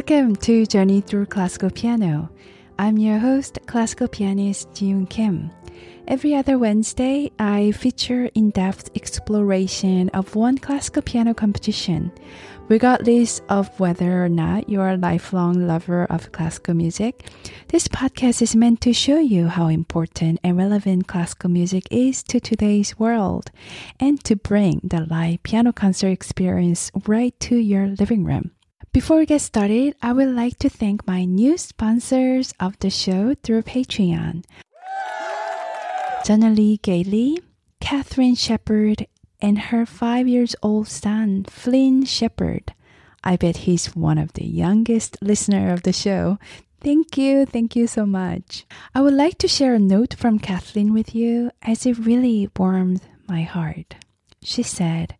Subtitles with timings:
[0.00, 2.30] Welcome to Journey Through Classical Piano.
[2.78, 5.50] I'm your host, classical pianist Jiyoon Kim.
[6.08, 12.12] Every other Wednesday, I feature in depth exploration of one classical piano competition.
[12.68, 17.26] regardless of whether or not you are a lifelong lover of classical music.
[17.68, 22.40] This podcast is meant to show you how important and relevant classical music is to
[22.40, 23.50] today's world
[23.98, 28.52] and to bring the live piano concert experience right to your living room.
[28.92, 33.34] Before we get started, I would like to thank my new sponsors of the show
[33.34, 34.44] through Patreon.
[36.28, 37.38] Lee Gailey,
[37.80, 39.06] Catherine Shepard,
[39.40, 42.74] and her five years old son, Flynn Shepard.
[43.22, 46.38] I bet he's one of the youngest listener of the show.
[46.80, 48.64] Thank you, thank you so much.
[48.94, 53.02] I would like to share a note from Kathleen with you as it really warmed
[53.28, 53.96] my heart.
[54.42, 55.16] She said,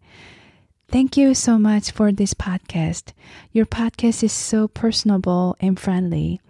[0.91, 3.13] Thank you so much for this podcast.
[3.53, 6.41] Your podcast is so personable and friendly.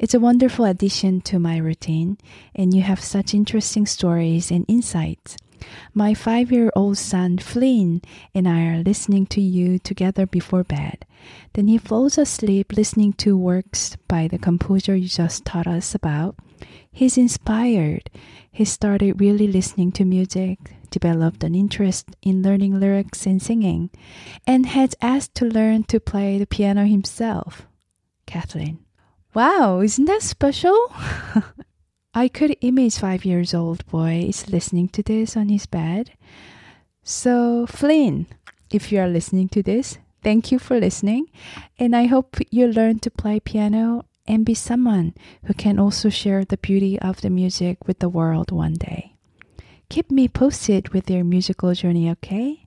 [0.00, 2.18] It's a wonderful addition to my routine,
[2.56, 5.36] and you have such interesting stories and insights.
[5.94, 8.02] My five year old son Flynn
[8.34, 11.06] and I are listening to you together before bed.
[11.52, 16.34] Then he falls asleep listening to works by the composer you just taught us about.
[16.90, 18.10] He's inspired.
[18.50, 20.58] He started really listening to music,
[20.94, 23.90] developed an interest in learning lyrics and singing,
[24.46, 27.66] and has asked to learn to play the piano himself.
[28.26, 28.78] Kathleen.
[29.34, 30.78] Wow, isn't that special?
[32.14, 36.12] I could image five years old boy is listening to this on his bed.
[37.02, 38.26] So, Flynn,
[38.70, 41.26] if you are listening to this, thank you for listening.
[41.76, 45.14] And I hope you learn to play piano and be someone
[45.46, 49.13] who can also share the beauty of the music with the world one day.
[49.88, 52.64] Keep me posted with your musical journey, okay?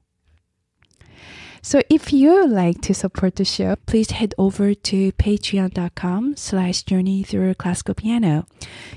[1.61, 7.23] So if you like to support the show, please head over to patreon.com slash journey
[7.23, 8.45] through classical piano.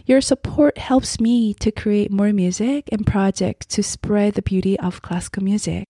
[0.07, 5.03] Your support helps me to create more music and projects to spread the beauty of
[5.03, 5.85] classical music.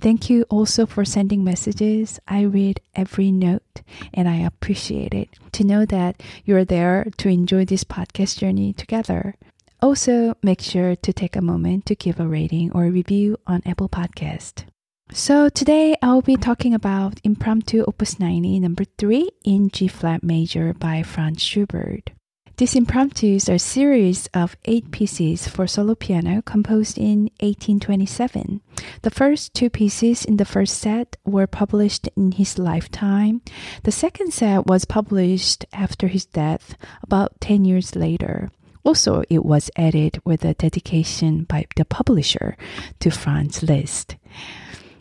[0.00, 2.18] Thank you also for sending messages.
[2.26, 3.82] I read every note
[4.14, 9.36] and I appreciate it to know that you're there to enjoy this podcast journey together.
[9.82, 13.62] Also, make sure to take a moment to give a rating or a review on
[13.66, 14.62] Apple Podcast.
[15.10, 20.72] So today I'll be talking about Impromptu Opus 90 number 3 in G flat major
[20.72, 22.12] by Franz Schubert.
[22.58, 28.60] These impromptus are a series of eight pieces for solo piano composed in 1827.
[29.02, 33.42] The first two pieces in the first set were published in his lifetime.
[33.82, 38.52] The second set was published after his death about 10 years later.
[38.84, 42.56] Also, it was added with a dedication by the publisher
[43.00, 44.16] to Franz Liszt.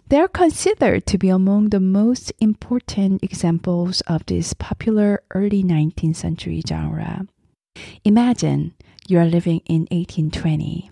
[0.08, 6.18] They are considered to be among the most important examples of this popular early 19th
[6.18, 7.26] century genre.
[8.04, 8.74] Imagine
[9.08, 10.92] you are living in 1820.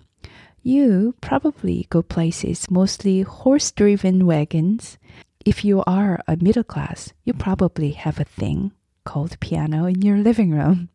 [0.63, 4.97] You probably go places mostly horse driven wagons.
[5.45, 8.71] If you are a middle class, you probably have a thing
[9.03, 10.89] called piano in your living room.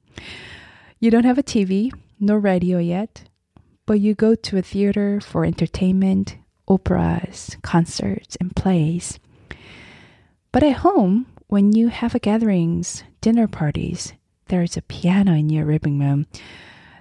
[1.04, 3.28] You don't have a TV, no radio yet,
[3.84, 9.18] but you go to a theater for entertainment operas, concerts, and plays.
[10.50, 14.14] But at home, when you have gatherings, dinner parties,
[14.48, 16.26] there is a piano in your living room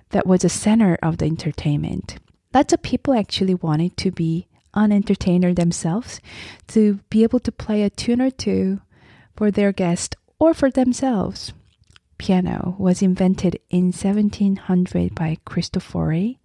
[0.09, 2.17] that was the center of the entertainment.
[2.53, 6.19] Lots of people actually wanted to be an entertainer themselves,
[6.67, 8.81] to be able to play a tune or two
[9.37, 11.53] for their guest or for themselves.
[12.23, 16.37] Piano was invented in 1700 by Cristofori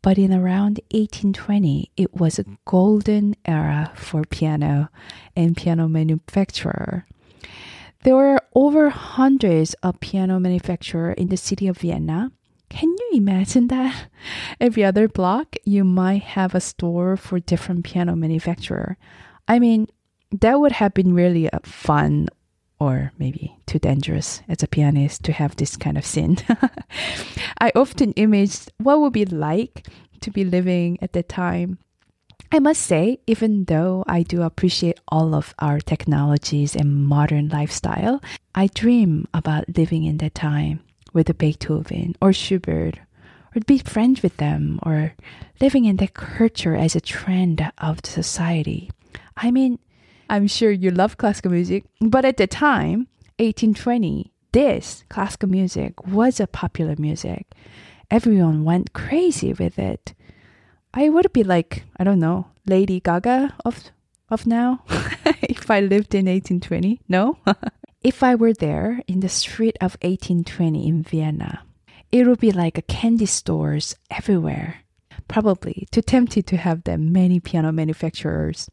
[0.00, 4.88] but in around 1820, it was a golden era for piano
[5.36, 7.04] and piano manufacturer.
[8.04, 12.30] There were over hundreds of piano manufacturers in the city of Vienna.
[12.70, 14.08] Can you imagine that?
[14.60, 18.96] Every other block, you might have a store for different piano manufacturer.
[19.48, 19.88] I mean,
[20.30, 22.28] that would have been really a fun
[22.80, 26.38] or maybe too dangerous as a pianist to have this kind of sin.
[27.60, 29.86] I often imaged what would be like
[30.20, 31.78] to be living at that time.
[32.50, 38.22] I must say, even though I do appreciate all of our technologies and modern lifestyle,
[38.54, 40.80] I dream about living in that time
[41.12, 42.98] with Beethoven or Schubert,
[43.54, 45.14] or be friends with them, or
[45.60, 48.90] living in that culture as a trend of the society.
[49.36, 49.78] I mean,
[50.28, 53.08] I'm sure you love classical music, but at the time,
[53.38, 57.46] 1820, this classical music was a popular music.
[58.10, 60.14] Everyone went crazy with it.
[60.92, 63.90] I would be like, I don't know, Lady Gaga of
[64.30, 64.84] of now
[65.42, 67.00] if I lived in 1820.
[67.08, 67.38] No?
[68.00, 71.64] If I were there in the street of 1820 in Vienna,
[72.12, 74.84] it would be like a candy stores everywhere.
[75.26, 78.70] Probably too tempted to have that many piano manufacturers.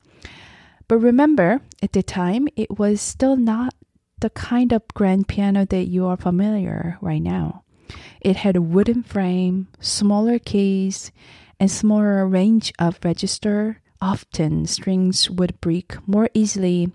[0.87, 3.73] But remember, at the time, it was still not
[4.19, 7.63] the kind of grand piano that you are familiar right now.
[8.21, 11.11] It had a wooden frame, smaller keys,
[11.59, 13.81] and smaller range of register.
[14.01, 16.91] Often strings would break more easily,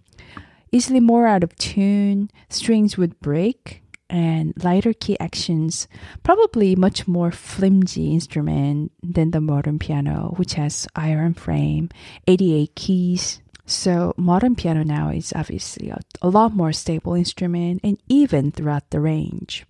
[0.73, 2.31] easily more out of tune.
[2.49, 5.87] Strings would break and lighter key actions,
[6.23, 11.89] probably much more flimsy instrument than the modern piano, which has iron frame,
[12.27, 13.41] 88 keys.
[13.71, 18.91] So modern piano now is obviously a, a lot more stable instrument and even throughout
[18.91, 19.65] the range.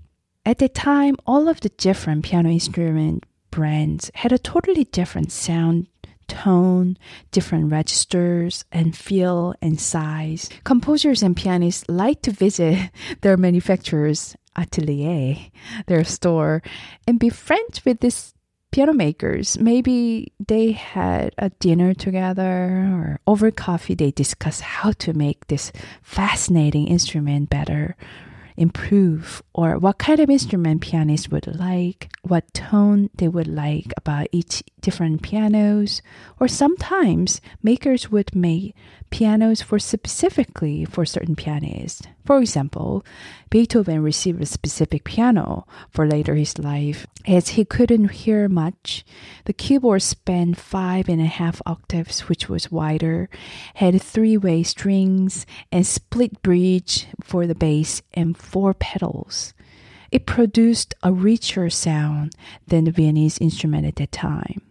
[0.46, 5.86] At the time, all of the different piano instrument brands had a totally different sound
[6.28, 6.96] tone,
[7.30, 10.48] different registers and feel and size.
[10.64, 15.36] Composers and pianists like to visit their manufacturer's atelier,
[15.88, 16.62] their store,
[17.06, 18.32] and be friends with these
[18.70, 19.58] piano makers.
[19.58, 25.72] Maybe they had a dinner together or over coffee they discuss how to make this
[26.02, 27.96] fascinating instrument better
[28.56, 34.28] improve or what kind of instrument pianists would like, what tone they would like about
[34.32, 36.02] each different pianos,
[36.38, 38.74] or sometimes makers would make
[39.08, 42.02] pianos for specifically for certain pianists.
[42.30, 43.04] For example,
[43.50, 47.04] Beethoven received a specific piano for later his life.
[47.26, 49.04] As he couldn't hear much,
[49.46, 53.28] the keyboard spanned five and a half octaves, which was wider,
[53.74, 59.52] had three-way strings, and split bridge for the bass and four pedals.
[60.12, 64.62] It produced a richer sound than the Viennese instrument at that time.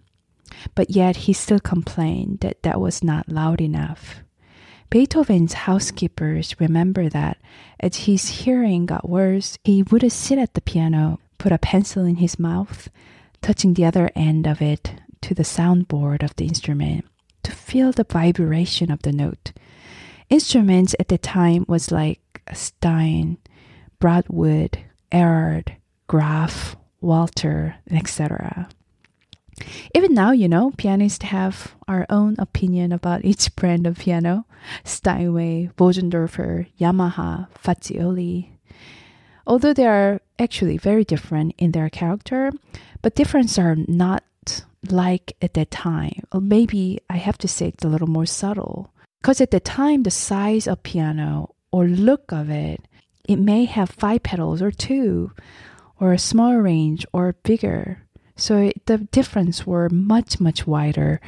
[0.75, 4.23] But yet he still complained that that was not loud enough.
[4.89, 7.37] Beethoven's housekeepers remember that
[7.79, 12.15] as his hearing got worse, he would sit at the piano, put a pencil in
[12.15, 12.89] his mouth,
[13.41, 17.05] touching the other end of it to the soundboard of the instrument
[17.43, 19.51] to feel the vibration of the note.
[20.29, 23.37] Instruments at the time was like Stein,
[23.99, 24.79] Broadwood,
[25.11, 25.75] Erard,
[26.07, 28.69] Graf, Walter, etc.
[29.95, 34.45] Even now, you know, pianists have our own opinion about each brand of piano
[34.83, 38.49] Steinway, Bosendorfer, Yamaha, Fazioli.
[39.47, 42.51] Although they are actually very different in their character,
[43.01, 44.23] but differences are not
[44.89, 46.23] like at that time.
[46.31, 48.91] Or maybe I have to say it's a little more subtle.
[49.21, 52.81] Because at the time, the size of piano or look of it,
[53.27, 55.31] it may have five pedals or two,
[55.99, 58.03] or a smaller range or bigger.
[58.39, 61.19] So the difference were much, much wider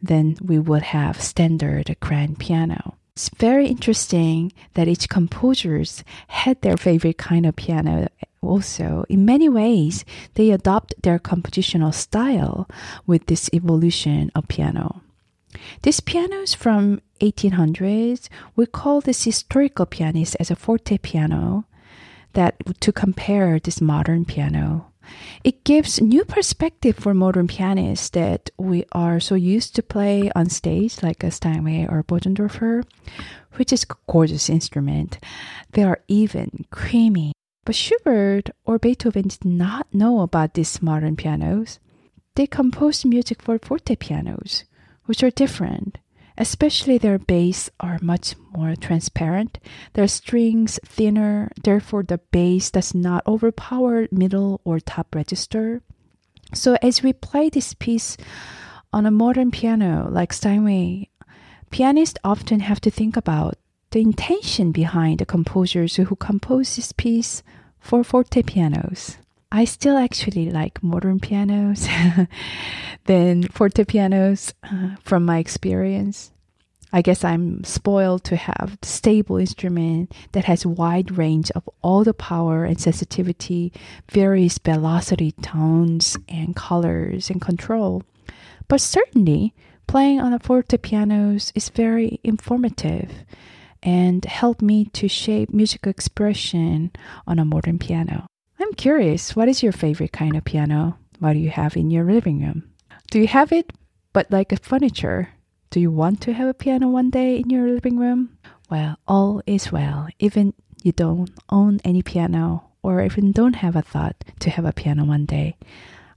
[0.00, 2.94] than we would have standard grand piano.
[3.14, 8.06] It's very interesting that each composers had their favorite kind of piano
[8.40, 9.04] also.
[9.08, 12.68] In many ways, they adopt their compositional style
[13.04, 15.02] with this evolution of piano.
[15.82, 21.64] These pianos from 1800s, we call this historical pianist as a forte piano
[22.34, 24.89] that to compare this modern piano
[25.44, 30.48] it gives new perspective for modern pianists that we are so used to play on
[30.48, 32.84] stage, like a Steinway or Bosendorfer,
[33.54, 35.18] which is a gorgeous instrument.
[35.72, 37.32] They are even creamy.
[37.64, 41.78] But Schubert or Beethoven did not know about these modern pianos.
[42.34, 44.64] They composed music for forte pianos,
[45.04, 45.98] which are different
[46.40, 49.58] especially their bass are much more transparent.
[49.92, 55.82] Their strings thinner, therefore the bass does not overpower middle or top register.
[56.54, 58.16] So as we play this piece
[58.90, 61.10] on a modern piano like Steinway,
[61.70, 63.56] pianists often have to think about
[63.90, 67.42] the intention behind the composers who compose this piece
[67.78, 69.18] for forte pianos.
[69.52, 71.88] I still actually like modern pianos
[73.06, 76.30] than forte pianos uh, from my experience.
[76.92, 82.04] I guess I'm spoiled to have a stable instrument that has wide range of all
[82.04, 83.72] the power and sensitivity,
[84.10, 88.02] various velocity tones and colors and control.
[88.68, 89.54] But certainly,
[89.88, 93.10] playing on a forte pianos is very informative
[93.82, 96.92] and help me to shape musical expression
[97.26, 98.26] on a modern piano.
[98.62, 100.98] I'm curious, what is your favorite kind of piano?
[101.18, 102.70] What do you have in your living room?
[103.10, 103.72] Do you have it,
[104.12, 105.30] but like a furniture?
[105.70, 108.36] Do you want to have a piano one day in your living room?
[108.70, 113.82] Well, all is well, even you don't own any piano or even don't have a
[113.82, 115.56] thought to have a piano one day.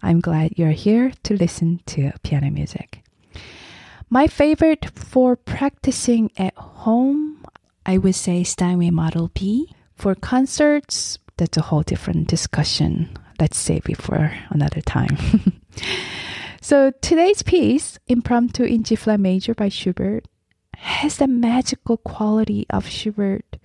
[0.02, 3.04] I'm glad you're here to listen to piano music.
[4.10, 7.46] My favorite for practicing at home,
[7.86, 13.10] I would say Steinway Model B For concerts, that's a whole different discussion.
[13.40, 15.18] Let's save it for another time.
[16.62, 20.26] so today's piece, Impromptu in G flat major by Schubert,
[20.76, 23.58] has the magical quality of Schubert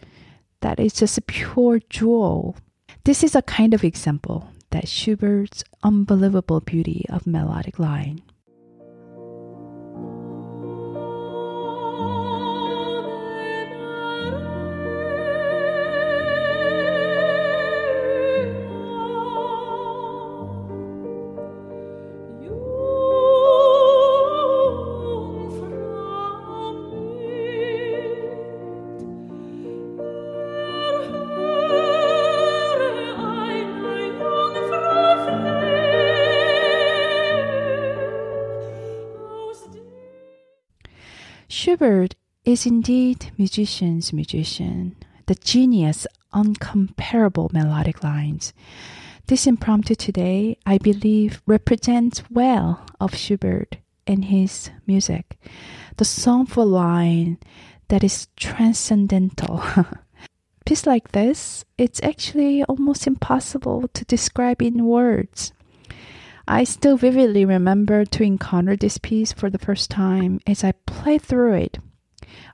[0.60, 2.56] that is just a pure jewel.
[3.04, 8.22] This is a kind of example that Schubert's unbelievable beauty of melodic line.
[41.78, 48.52] Schubert is indeed musician's musician, the genius, uncomparable melodic lines.
[49.28, 53.76] This impromptu today, I believe, represents well of Schubert
[54.08, 55.38] and his music.
[55.98, 57.38] The songful line
[57.86, 59.62] that is transcendental.
[60.66, 65.52] Piece like this, it's actually almost impossible to describe in words.
[66.50, 71.20] I still vividly remember to encounter this piece for the first time as I played
[71.20, 71.78] through it.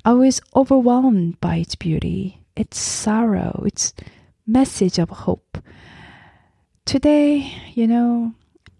[0.05, 3.95] I was overwhelmed by its beauty, its sorrow, its
[4.49, 5.59] message of hope.
[6.85, 8.35] Today, you know,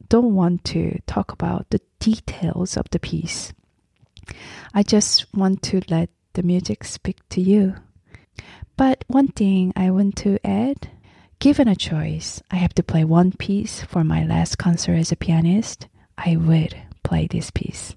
[0.09, 3.53] don't want to talk about the details of the piece.
[4.75, 7.77] I just want to let the music speak to you.
[8.77, 10.91] But one thing I want to add
[11.45, 15.17] Given a choice, I have to play one piece for my last concert as a
[15.17, 17.95] pianist, I would play this piece.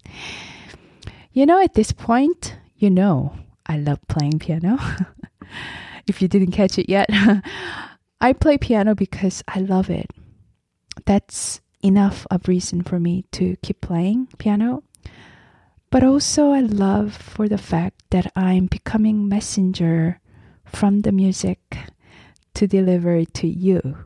[1.31, 4.77] You know, at this point, you know I love playing piano.
[6.07, 7.09] if you didn't catch it yet,
[8.19, 10.11] I play piano because I love it.
[11.05, 14.83] That's enough of reason for me to keep playing piano.
[15.89, 20.19] But also I love for the fact that I'm becoming messenger
[20.65, 21.77] from the music
[22.57, 23.97] to deliver it to you.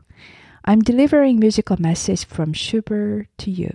[0.66, 3.72] I'm delivering musical message from Schubert to you.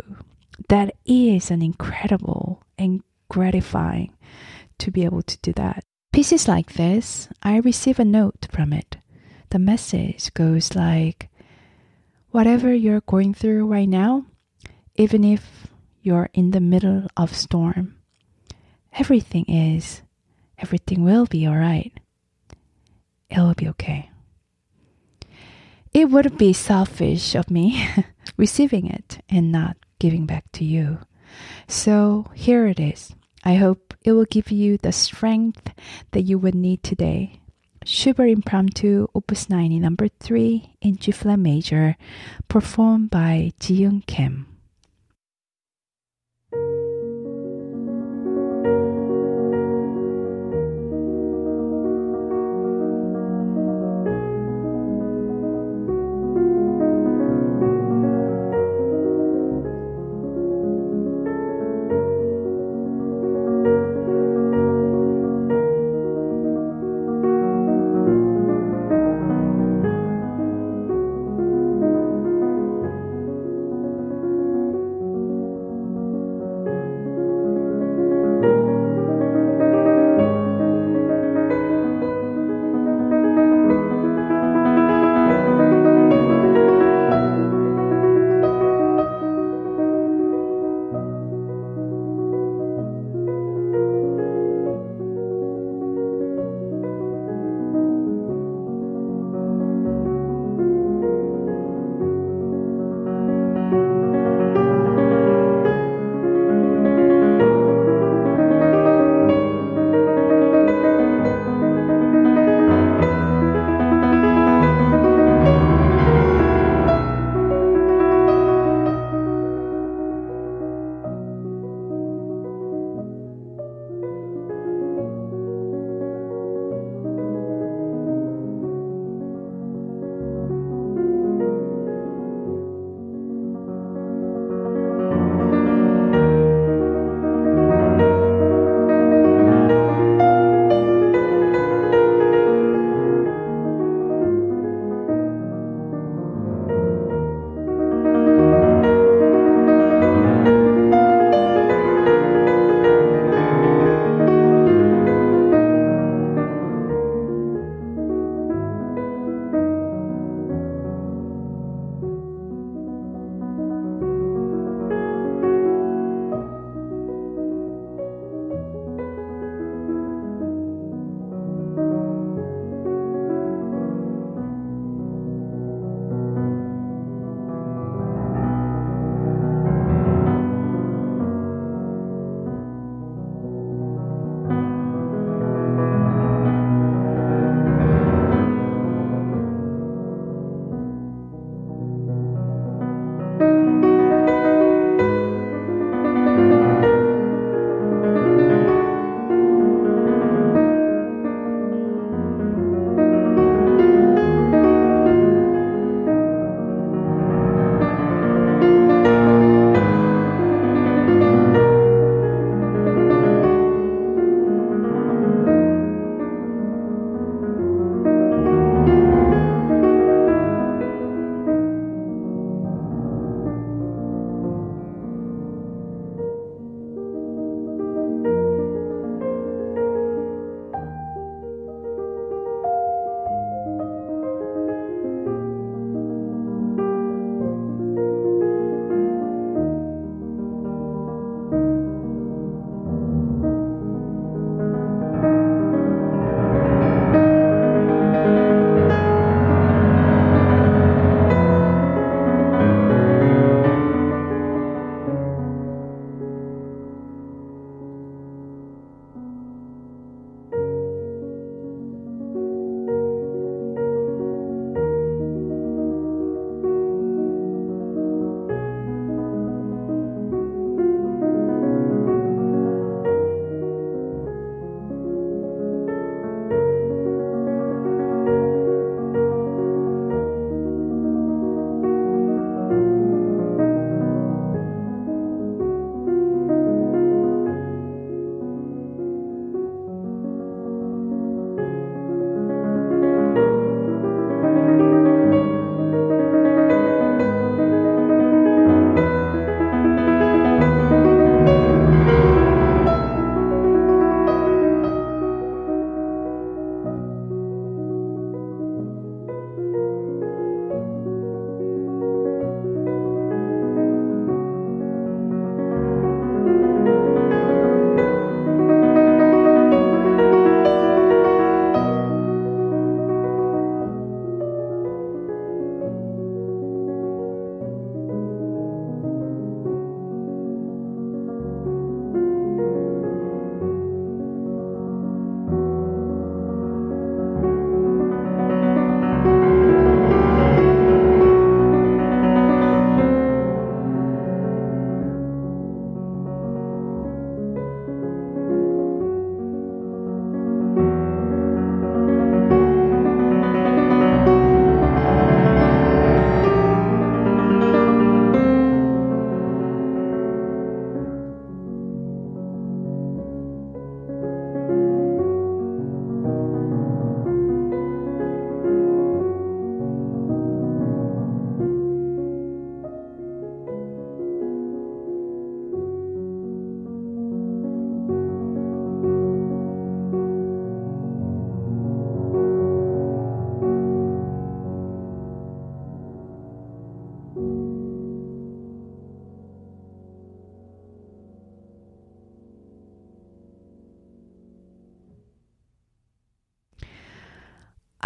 [0.69, 4.13] That is an incredible and gratifying
[4.77, 5.83] to be able to do that.
[6.13, 8.97] Pieces like this, I receive a note from it.
[9.49, 11.29] The message goes like,
[12.29, 14.27] whatever you're going through right now,
[14.95, 15.67] even if
[16.03, 17.95] you're in the middle of storm,
[18.93, 20.03] everything is,
[20.59, 21.99] everything will be alright.
[23.31, 24.11] It will be okay
[25.97, 27.89] it would be selfish of me
[28.37, 30.99] receiving it and not giving back to you.
[31.67, 33.15] So here it is.
[33.43, 35.73] I hope it will give you the strength
[36.11, 37.39] that you would need today.
[37.83, 41.95] Schubert Impromptu Opus 90 number 3 in G flat major
[42.47, 44.45] performed by Ji Kim.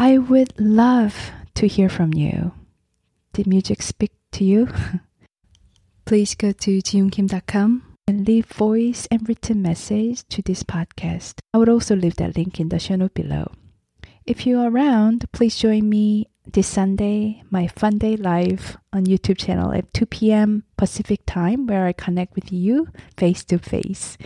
[0.01, 2.53] I would love to hear from you.
[3.33, 4.67] Did music speak to you?
[6.05, 11.35] Please go to jiyoonkim.com and leave voice and written message to this podcast.
[11.53, 13.51] I would also leave that link in the show note below.
[14.25, 19.71] If you're around, please join me this Sunday, my Fun Day Live on YouTube channel
[19.71, 20.63] at 2 p.m.
[20.77, 22.87] Pacific time, where I connect with you
[23.17, 24.17] face to face.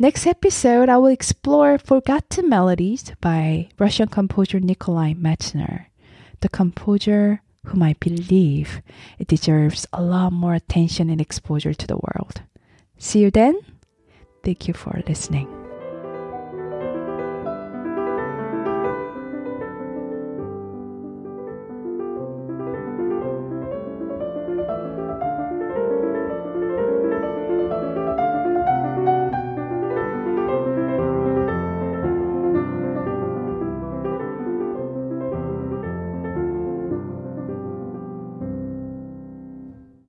[0.00, 5.88] Next episode, I will explore Forgotten Melodies by Russian composer Nikolai Medtner,
[6.40, 8.80] the composer whom I believe
[9.18, 12.40] it deserves a lot more attention and exposure to the world.
[12.96, 13.60] See you then.
[14.42, 15.59] Thank you for listening.